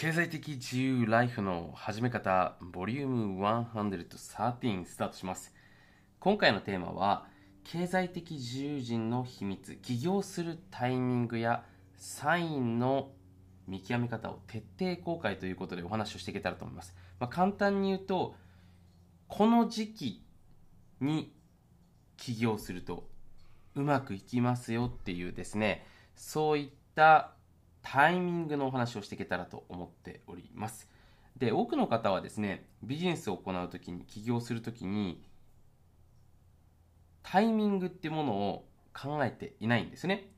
[0.00, 5.52] 経済的自由ライフの始め方ボリューム113スタートします。
[6.20, 7.26] 今回のテーマは
[7.64, 11.64] 経済的自由人の秘密起業するタイミングや
[11.98, 13.10] サインの
[13.68, 18.34] 見極め方を徹底公開ということでお話をしていけたらと思います、まあ、簡単に言うと
[19.28, 20.24] この時期
[21.02, 21.34] に
[22.16, 23.06] 起業すると
[23.74, 25.84] うまくいきますよっていうですね
[26.16, 27.34] そういった
[27.82, 30.88] タイミングのお話をしていけたらと思っております。
[31.36, 35.22] で、多くの方はですね、ビジネスを行うときに、起業するときに、
[37.22, 40.30] タイミングってものを考えていないんですね。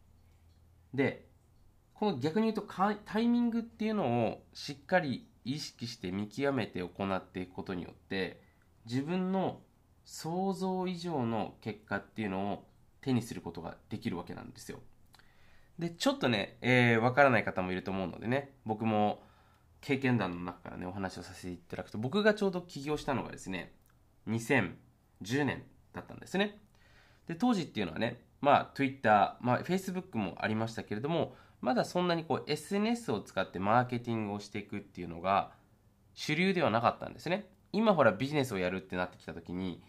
[0.94, 1.26] で、
[1.94, 2.62] この逆に言うと
[3.04, 8.40] タイミングっていうのをしっかり意識して見極めて行っていくことによって
[8.86, 9.60] 自分の
[10.04, 12.64] 想像以上の結果っていうのを
[13.00, 14.80] 手にすることができるわけなんですよ。
[15.82, 19.20] で、ちょっとね、えー、わからない方もいると思うのでね、僕も
[19.80, 23.74] 経験談の中からね、お話をさせていただくと、僕がちょうど起業したのがですね、
[24.28, 26.60] 2010年だったんですね。
[27.26, 35.52] で、当時っていうのはね、まあ、Twitter、まあ、Facebook もありましたけれども、まだそんなにこう SNS を使ってマーケティングをしていくっていうのが
[36.12, 37.48] 主流ではなかったんですね。
[37.72, 39.82] 今ほらビジネスをやるってなってきた時に、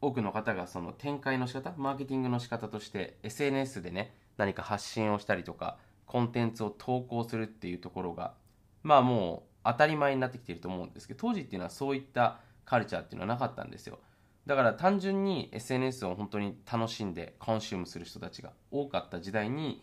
[0.00, 8.32] 多くの方がその展開の仕方、マーケティングの仕方として SNS でね、何か発信をしたりとかコンテンツを投稿するっていうところが
[8.82, 13.98] まあもう当たり前になってきていると思うんですけど当時っていうのはそういったカルチャーっていうのはなかったんですよ。
[14.46, 19.82] だから単純に SNS を本当に楽しんでコンシュームする人たちが多かった時代に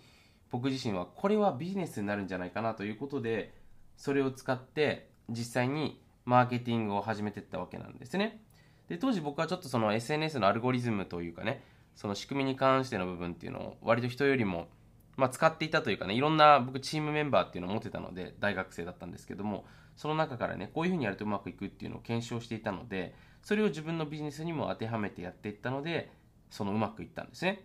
[0.49, 3.53] 僕自身はこれはビジネスになるんじゃないかなということで
[3.95, 8.41] それを使って実際にマーケティングを始めていったわけなんですね。
[8.89, 11.63] で当時僕はちょっとその SNS のアルゴリズムというかね
[11.97, 14.69] その仕組みに関しての部分っていうのを割と人よりも、
[15.17, 26.11] まあ、使っていたというかねいろんな僕チームメンバーっていうのを持ってたので大学生だったんですけどもその中からねこういうふうにやるとうまくいくっていうのを検証していたのでそれを自分のビジネスにも当てはめてやっていったので
[26.51, 27.63] そのうまくいったんですね。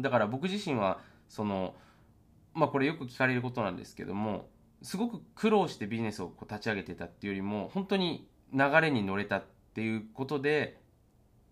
[0.00, 1.74] だから僕自身はその
[2.54, 4.48] まあこれよく聞かれることなんですけども
[4.82, 9.44] すごく苦労してビジネスをこう立ち上げてたっていうよりも本当に流れに乗れたっ
[9.74, 10.80] ていうことで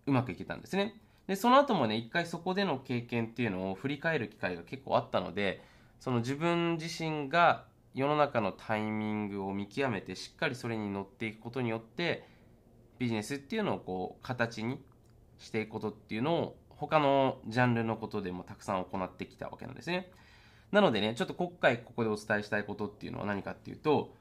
[0.07, 0.99] うまくいけたんですね。
[1.27, 5.63] で、その後もね、一回そこでの経験っていうのを振り返る機会が結構あったので、
[5.99, 7.65] その自分自身が
[7.95, 12.27] 世の中のタイミングを見極めてしっかりそれに乗っていくことによって
[12.99, 14.79] ビジネスっていうのをこう形に
[15.39, 20.11] していくことっていうのを他のジャンルのことでもたくさん行ってきたわけなんですね。
[20.71, 24.13] なのでね、ちょっと今回ここでお伝えしたいことっていうのは何かっていうと、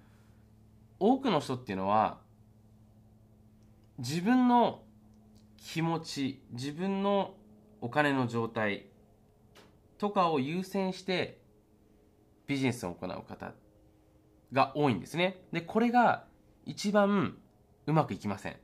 [1.00, 2.18] 多くの人っていうのは
[3.98, 4.83] 自分の
[5.64, 7.34] 気持ち自分の
[7.80, 8.86] お金の状態
[9.96, 11.40] とかを優先して
[12.46, 13.54] ビジネスを行う方
[14.52, 15.40] が多いんですね。
[15.52, 16.26] でこれが
[16.66, 17.38] 一番
[17.86, 18.56] うまくいきません。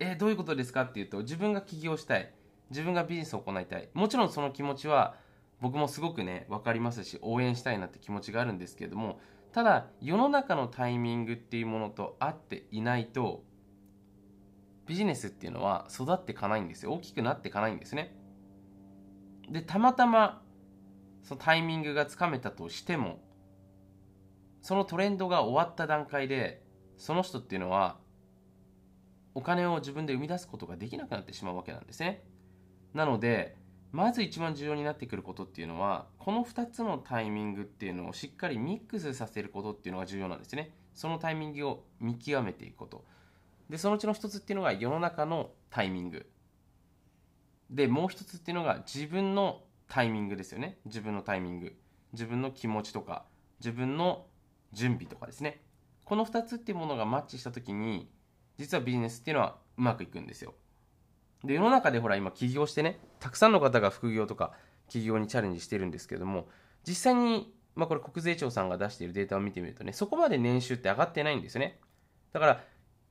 [0.00, 2.30] えどういうことですかっていうと自分が起業したい
[2.70, 3.88] 自分がビジネスを行いたい。
[3.94, 5.14] もちろんその気持ちは
[5.60, 9.20] 僕もすごくね分かりますし応援したいなって気持ちがあるんですけれども
[9.52, 13.45] ただ世の中のタイミングっていうものと合っていないと
[14.86, 16.92] ビジネスっていうのは育っていかないんですよ。
[16.92, 18.16] 大きくなっていかないんですね。
[19.50, 20.42] でたまたま
[21.22, 23.20] そのタイミングがつかめたとしても
[24.60, 26.62] そのトレンドが終わった段階で
[26.96, 27.98] その人っていうのは
[29.34, 32.24] お金を自分で生み出すことができなくなってしまうわけなんですね。
[32.94, 33.56] なので
[33.92, 40.74] まず一番重要になってくることっていうのはこの2つのタイミングっていうのをしっかりミックスさせることっていうのが重要なんですね。
[40.94, 43.04] そのタイミングを見極めていくこと。
[43.70, 46.26] でそのうちの一つっていうのが世の中のタイミング。
[47.70, 50.78] でもう一つっていうのが自分のタイミングですよね。
[50.84, 51.76] 自分のタイミング。
[52.12, 53.24] 自分の気持ちとか
[53.58, 54.26] 自分の
[54.72, 55.62] 準備とかですね。
[56.04, 58.08] この2つっていうものがマッチした時に
[58.58, 60.54] 実はビジネスっていうのはうまくいくんですよ。
[61.44, 64.52] で世の中でほら今起業してねたくさんの方が副業とか
[64.88, 66.48] 起業にチャレンジしてるんですけども
[66.86, 71.80] 実際にまあこれ国税庁さんが出しているデータを見てみるとねそこまで年収って上がってないんですよね。
[72.32, 72.64] だから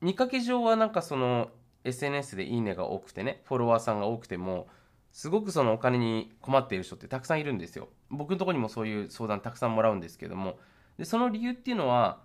[0.05, 1.49] 見かけ上はなんかその
[1.83, 4.67] SNS でいいねが多くてねフォロワーさんが多くても
[5.11, 7.89] すごくそのお金に困っている人ってたくさんいるんですよ。
[8.11, 10.59] 僕のとこにもそういう相談たくさんもらうんですけども。
[10.99, 12.21] でその理由っていうのは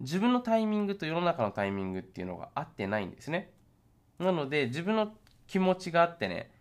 [0.00, 3.54] 自分のタイミングと世の中のタイミングっていうのが合ってないんですね。
[4.18, 5.14] なので自分の
[5.46, 6.52] 気持ちがあってね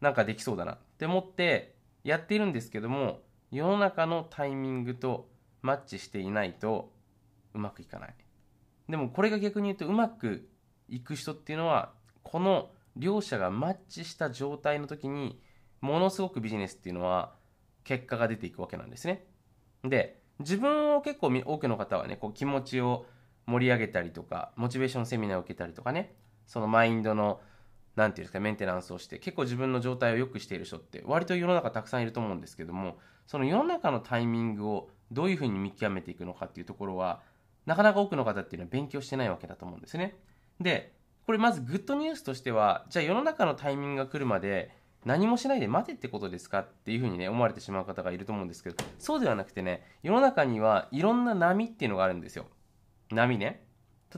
[0.00, 5.28] なんかできそうだなって思ってやっているんですけども世の中のタイミングと
[5.60, 6.94] マッチしていないと
[7.52, 8.14] うまくいかない。
[8.92, 10.48] でもこれが逆に言うとうまく
[10.88, 11.92] いく人っていうのは
[12.22, 15.40] この両者がマッチした状態の時に
[15.80, 17.32] ものすごくビジネスっていうのは
[17.82, 19.26] 結果が出ていくわけなんですね。
[19.82, 23.06] で自分を結構多くの方はね、こう気持ちを
[23.46, 26.14] 盛り上げたりとか、モチベーションセミナーを受けたりとかね、
[26.46, 27.40] そのマインドの、
[27.96, 37.22] なんていうんですか、メンテナンスをして、結構自分の状態を良くしている人って、割と世の中たくさんいると思うんですけども、その世の中のタイミングをどういうふうに見極めていくのかっていうところは、
[37.66, 40.16] なかなか多くの方っていうのは勉強してないわけだと思うんですね。
[40.60, 40.92] で、
[41.26, 52.46] これまずグッドニュースとしては、じゃあ世の中のタイミングが来るまで何もしないで待てってことですかっていうふうにね、思われてしまう方がいると思うんですけど、そうではなくてね、世の中にはいろんな波っていうのがあるんですよ。
[53.10, 53.64] 波ね。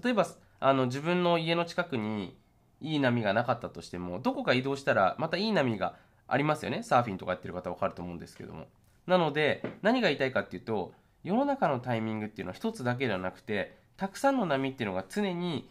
[0.03, 0.27] 例えば、
[0.61, 2.37] あの、自分の家の近くに
[2.81, 5.97] いい波がなかったとしても、どこか移動したらまたいい波が
[6.27, 6.83] ありますよね。
[6.83, 8.67] サーフィンとかやってる方わかると思うんですけども。
[9.07, 10.93] なので、何が言いたいかっていうと、
[11.25, 15.69] 世の中のタイミングっていうのは一つだけではなくて、たくさんの波っていうのが常に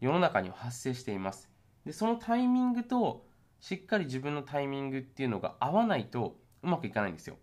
[0.00, 1.50] 世の中に発生しています。
[1.84, 3.26] で、そのタイミングと
[3.60, 7.36] しっかり自分のタイミングっていうのが合わないとうまくいかないんですよ。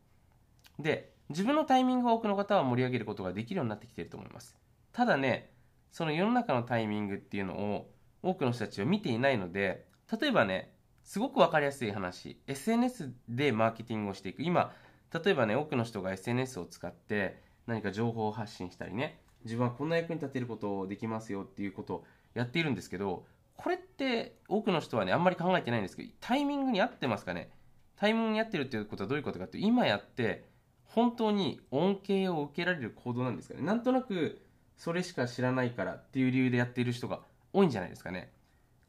[0.79, 4.57] で、自分のタイミングが多くの方は盛り上げることができるようになってきていると思います。
[4.91, 5.53] ただね、
[5.91, 7.91] その世の中のタイミングっていうのを
[8.23, 9.85] 多くの人たちは見ていないので、
[10.19, 10.73] 例えばね、
[11.03, 14.41] すごくわかりやすい話、SNS でマーケティングをしていく。
[14.41, 14.73] 今、
[15.13, 23.25] 例えばね、多くの人が SNS を使って何か情報を発信したりね、自分はこんな役に立てることできますよっていうことをやっているんですけど、
[23.57, 27.51] これって多くの人はね、あんまり考えてないんですけど、タイミングに合ってますかね？
[27.95, 30.49] タイミングに合ってるっていうことはどういうことかって、今やって、
[30.85, 33.61] 本当に恩恵を受けられる行動なんですかね？
[33.61, 34.41] なんとなく、
[34.77, 37.19] それしか知らないからっていう理由でやっている人が
[37.53, 38.31] 多いんじゃないですかね？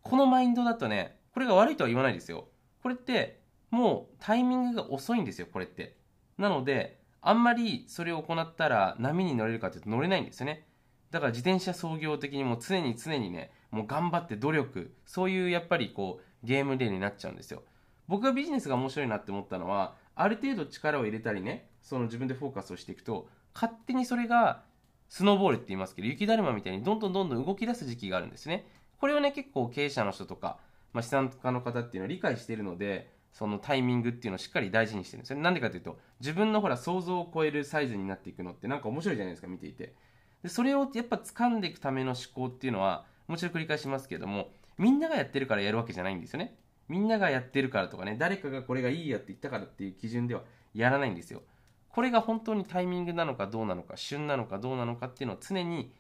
[0.00, 2.48] このマインドだとね、これが悪いとは言わないですよ。
[2.82, 3.40] これって、
[3.70, 5.96] もうタイミングが遅いんですよ、これって。
[6.38, 10.66] なので、あんまりそれを行ったら波に乗れるかというと乗れないんですよね。
[11.12, 17.62] だから自転車操業的にも常に常にね、もう頑張って努力、そういうやっぱりこうゲーム例になっちゃうんですよ。
[18.08, 24.62] 僕がビジネスが面白いなって思ったのは、ある程度力を入れたりね、その自分でフォーカスをしていくと、勝手にそれが
[25.08, 28.66] スノーボールって言いますけど、雪だるまみたいにどんどんどんどん動き出す時期があるんですね。
[28.98, 30.58] これをね、結構経営者の人とか、
[30.92, 35.38] まあ、資産家の方っていうのは理解しているので、そのタイミングっていうのをしっかり大事にしてるんですよ。
[35.38, 39.94] なんでかというと、自分のほら想像を超えるサイズになっていくのってなんか面白いじゃないですか、見ていて。
[40.43, 46.56] でそれをやっぱ掴んでいくための思考っていうのは、もちろん繰り返しますけども、みんながやってるからやるわけじゃないんですよね。
[46.88, 50.43] みんながやってるからとかね、誰かがこれがいいやって言ったからっていう基準では
[50.75, 51.43] やらないんですよ。
[51.88, 55.94] これが本当にタイミングなのかどうなのか、旬なのかどうなのかっていうのを常に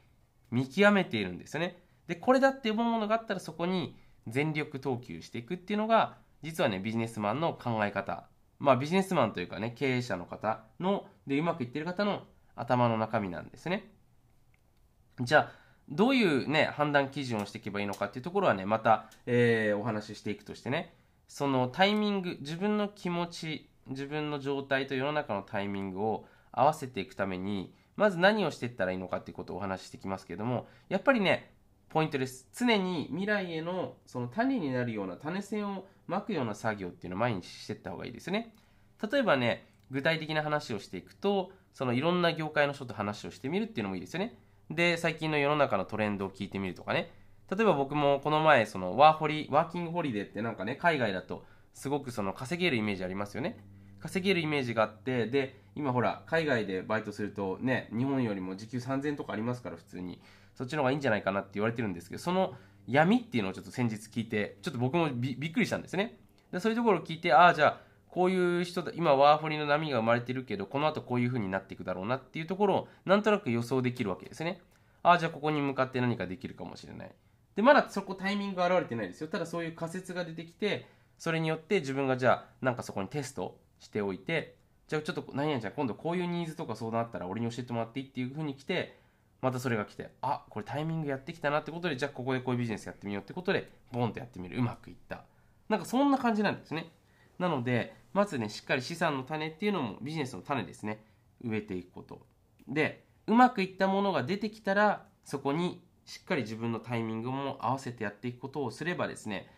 [0.50, 1.82] 見極めているんですよね。
[2.08, 3.96] で、これだって思うものがあったらそこに
[4.26, 8.24] 全力投球していくっていうのが、実はね、ビジネスマンの考え方。
[8.58, 12.22] まあビジネスマンというかね、経営者の方の、で、うまくいってる方の
[12.54, 13.90] 頭の中身なんですね。
[15.20, 15.52] じゃあ、
[15.88, 20.94] どういうね、判断基準をしていけばいいのかっていうところはね、また、えー、お話ししていくとしてね、
[21.28, 31.51] そのタイミング、自分の気持ち、自分の状態と世の中のタイミングを合わせていくために、まず何をしていったらいいのかっていうことをお話ししてきますけども、やっぱりね、
[31.92, 32.48] ポイントです。
[32.56, 38.54] 常に未来へのその種になるような種線をまくような作業っていうのを毎日していった方がいいですね。
[39.12, 44.38] 例えばね、具体的な話をしていくと、そのいろんな業界の人と話をしてみるっていうのもいいですよね。
[44.70, 47.12] で、最近の世の中のトレンドを聞いてみるとかね。
[47.54, 51.44] 例えば僕もこの前、そのワーホリ、ワーキングホリデーってなんかね、海外だと
[51.74, 53.62] すごくその稼げるイメージありますよね。
[54.00, 60.22] 稼げるイメージがあって、で、今ほら、海外でバイトするとね、日本よりも時給3000とかありますから、普通に。
[60.54, 62.54] そっちの方がいいんじゃないかなって言われてるんですけど、その
[62.86, 66.18] 闇っていうのをちょっと先日聞いて、ちょっと僕もびっくりしたんですね。
[66.50, 74.60] でそういうところを聞いて、ああ、じゃあ、こういう人だ、今ワーホリの波が生まれてるけど、この後こういう風になっていくだろうなっていうところを、なんとなく予想できるわけですね。
[75.02, 77.10] ああ、じゃあここに向かって何かできるかもしれない。
[77.56, 79.28] で、まだそこタイミングが現れてないですよ。
[79.28, 80.86] ただそういう仮説が出てきて、
[81.18, 84.56] それによって自分がじゃあ、なんかそこにテストしておいて、
[84.88, 88.98] じゃあちょっと何々ちゃん今度こういうニーズとか相談あったら俺に教えてもらっていいっていう風に来て、
[89.42, 94.56] またそれが来て、あ、これタイミングやってきたなってことで、じゃあここでこういうビジネスやってみようってことで、ボンとやってみる。
[94.56, 95.24] うまくいった。
[95.68, 96.92] なんかそんな感じなんですね。
[97.40, 101.04] なので、まずね、しっかり資産の種っていうのもビジネスの種ですね。
[101.44, 102.24] 植えていくこと。
[102.68, 109.50] で、うまくいったものが出てきたら、そこにしっかり自分のタイミングも合わせてやっていくことをすればですね、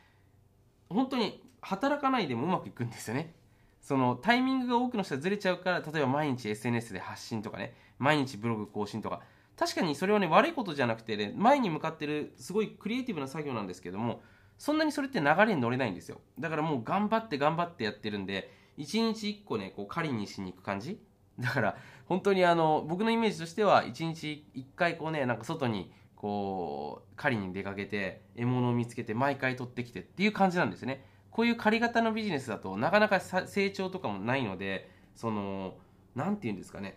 [0.89, 3.35] 本当に働かないでもうまくいくんですよね。
[3.83, 9.21] そのタイミングが多くの人はずれちゃうから、例えば毎日 SNS で発信とかね、毎日ブログ更新とか、
[9.57, 14.23] 確かにそれはね、悪いことじゃなくてね、前に向かってるすごいクリエイティブな作業なんですけども、
[14.59, 16.21] そんなにそれって流れに乗れないんですよ。
[16.39, 21.01] だからもう頑張って頑張ってやってるんで、一日一個ね、こう狩りにしに行く感じ？
[21.39, 31.05] だから本当にあの、僕のイメージとしては一日一回こうね、なんか外にこう狩りに出かけて獲物を見つけて毎回取ってきてっていう感じなんですね。
[31.31, 35.75] こういう狩り型のビジネスだとなかなか成長とかもないので、その、
[36.15, 36.97] なんて言うんですかね。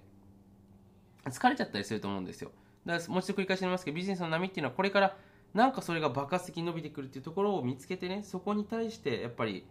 [1.30, 2.52] 疲れちゃったりすると思うんですよ。
[2.86, 5.18] だからもう一度繰り返しになりますけど、ビジネスの波っていうのはこれから
[5.54, 9.66] なんかそれが爆発的に伸びてくるっていうところを見つけてね、そこに対してやっぱり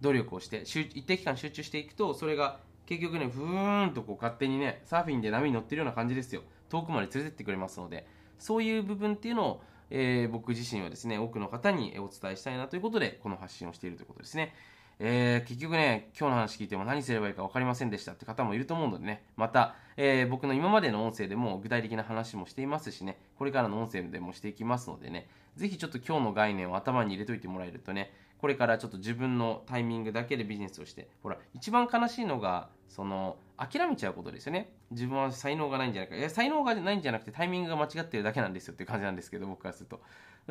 [0.00, 6.42] 努力をして、一定期間集中していくと、それが結局ね、ふーんとこう勝手にね、サーフィンで波に乗ってるような感じですよ。
[6.68, 8.06] 遠くまで連れてってくれますので、
[8.38, 14.54] そういう部分っていうのを、えー、僕自身はですね、多くの方にお伝えしたいなということで、この発信をしているということですね。
[15.00, 34.72] えー、結局ね、今日の話聞いても何すればいいか分かりませんでしたって方もいると思うのでね、また、えー、僕の今までの音声でも具体的な話もしていますしね、これからの音声でもしていきますのでね、ぜひちょっと今日の概念を頭に入れといてもらえるとね、これからちょっと自分のタイミングだけでビジネスをして、ほら、一番悲しいのが、その、諦めちゃうことですよね。
[34.90, 36.16] 自分は才能がないんじゃないか。
[36.16, 40.02] いや、才能がないんじゃなくてタイミングが間違ってるだけなんですよっていう感じなんですけど、僕からすると。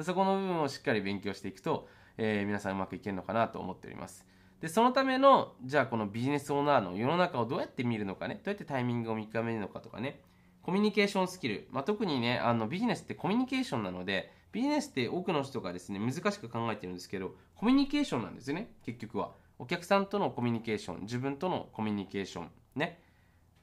[0.02, 4.26] そこの部分をしっかり勉強していくと、えー、皆さんうまくいけるのかなと思っております。
[4.64, 10.22] で、そのための、じゃあこのビジネスオーナーの世の中をどうやって見るのかね、どうやってタイミングを見極めるのかとかね、
[10.62, 19.34] コミュニケーションスキル、まあ、特にね、あのビジネスってコミュニケーションなので、ビジネスって多くの人がですね、難しく考えてるんですけど、コミュニケーションなんですよね、結局は。
[19.60, 23.02] お客さんとのコミュニケーション、自分とのコミュニケーション、ね。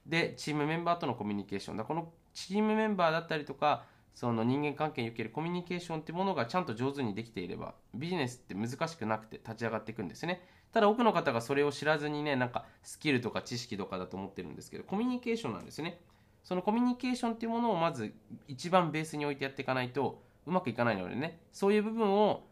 [0.05, 1.77] で、チームメンバーとのコミュニケーション。
[1.77, 10.47] だこのチームメンバーだったりとか、その人間関係におけるコミュニケーションってものがちゃんと上手にできていれば、ビジネスって難しくなくて立ち上がっていくんですね。
[10.73, 16.01] ただ多くの方がそれを知らずにね、なんかスキルとか知識とかだと思ってるんですけど、コミュニケーションなんですね。
[16.43, 18.13] そのコミュニケーションっていうものをまず
[18.47, 22.43] 一番ベースに置いてやっていかないとうまくいかないのでね、そういう部分を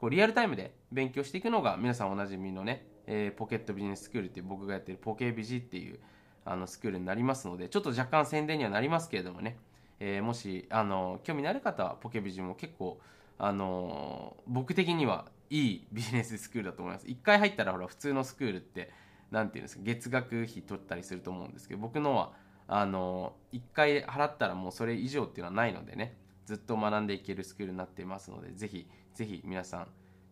[0.00, 5.98] こうリアルタイムで勉強していくのが皆さんおなじみのね、えー、ポケットビジネススクールっていう僕がやってるポケビジっていう
[6.44, 9.56] あのスクールになりますので、ちょっと若干宣伝にはなりますけれどもね、
[10.00, 12.98] えー、もしあの興味のある方はポケビジも結構
[13.38, 17.06] あの僕的にはいいビジネススクールだと思います。
[17.06, 18.90] 1回入ったらほら普通のスクールって
[19.30, 22.32] 何て言うんですか月額費取ったりすると思うんですけど僕のは
[22.66, 26.16] あの1回払ったらもうそれ以上っていうのはないのでね
[26.46, 29.88] ずっと学んでいけるスクールになっていますのでぜひぜひ皆さん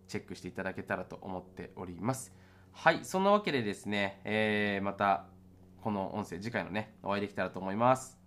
[0.07, 2.33] チェックしていただけたらと思っております。
[2.73, 5.27] はいそんなわけでですね、えー、また
[5.83, 8.18] この音声次回のねお会いできたらと思います。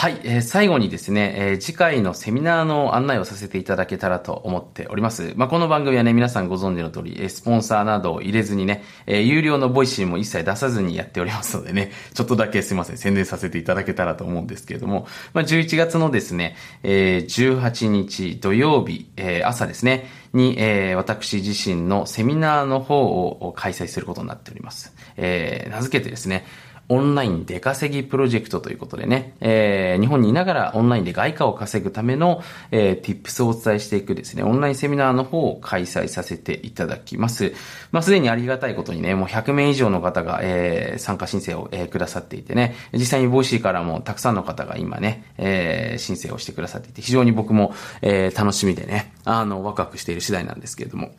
[0.00, 5.34] はい、えー、最後にですね、えー、次回のセミナーの案内をさせていただけたらと思っております。
[5.36, 24.94] まあ、この番組はね、皆さんご存知の通り、え、スポンサーなどを入れずにね、えー、有料のボイシーも一切出さずにやっておりますのでね、 ちょっとだけすいません、宣伝させていただけたらと思うんですけれども、まあ、11月のですね、えー、18日土曜日、えー、朝ですね、に、えー、私自身のセミナーの方を開催することになっております。
[25.18, 26.46] えー、名付けてですね、
[26.90, 32.42] オンライン出稼ぎプロジェクトということでね、えー、日本にいながらオンラインで外貨を稼ぐための、
[32.72, 37.54] えー、tips をお伝えしていくですね、オンラインセミナーの方を開催させていただきます。
[37.92, 51.12] まあ、すでにありがたいことにね、もう100名以上の方が、えー、参加申請を、えー、くださっていてね、実際にボイシーからもたくさんの方が今ね、えー、申請をしてくださっていて、非常に僕も、えー、楽しみでね、あの、ワクワクしている次第なんですけれども。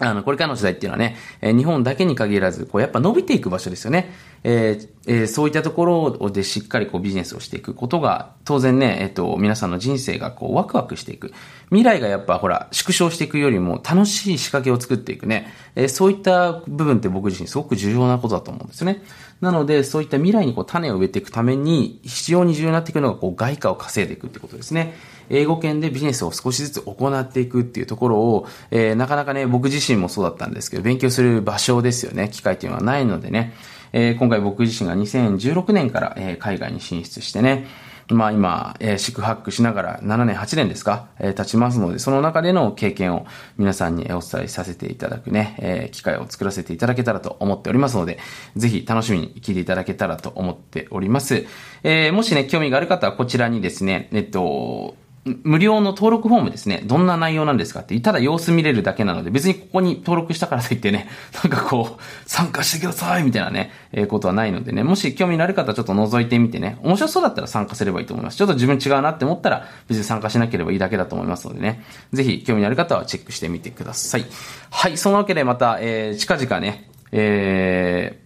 [0.00, 4.12] あの、これからの時代っていうのはね、え日本だけに限らず、こう、やっぱ伸びていく場所ですよね。
[4.42, 5.84] えーえー、そういったとこ
[6.18, 11.32] ろでしっかりこうビジネスをしていくことが、当然ね、えっ、と、皆さんの人生がこうワクワクしていく。
[11.68, 15.52] 未来がやっぱほら、縮小していくよりも楽しい仕掛けを作っていくね。
[15.74, 19.02] え、そういった部分って僕自身すごく重要なことだと思うんですよね。
[19.42, 24.94] なので、そういった未来にこう種を植えていくために、必要に重要になっていくのがこう外貨を稼いでいくってことですね。
[25.30, 32.28] 英語圏でビジネスを少しずつ行っていくっていうところを、えー、なかなかね、僕自身もそうだったんですけど、勉強する場所ですよね。
[32.30, 33.54] 機会っていうのはないのでね。
[33.92, 37.66] えー、今回僕自身が2016年から、えー、海外に進出してね、
[38.08, 48.18] まあ今、えー、宿泊しながら7年、8年ですか、えー、経ちますので、その中での経験を皆さんにお伝えさせていただくね、えー、機会を作らせていただけたらと思っておりますので、
[48.56, 51.46] ぜひ楽しみに聞いていただけたらと思っております。
[51.82, 56.82] えー、もしね、興味がある方はこちらにですね、えっと、無料の登録フォームですね。
[56.84, 61.08] どんな内容なんですかって、ただ様子見れるだけなので、別にここに登録したからといってね、
[61.44, 68.38] なんかこう、参加してくださいみたいなね、えー、ことはないのでね、もし興味のある方はちょっと覗いてみてね、面白そうだったら参加すればいいと思います。
[68.38, 71.84] ちょっと自分違うなって思ったら、別に参加しなければいいだけだと思いますのでね、
[72.14, 74.24] ぜひ興味のある方はチェックしてみてください。
[74.70, 78.18] はい、そのわけでまた、えー、近々ね、え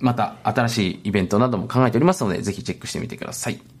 [0.00, 3.73] ー、また新しいイベントなども考えておりますので、ぜひチェックしてみてください。